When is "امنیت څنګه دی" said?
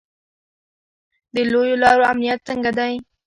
2.11-2.93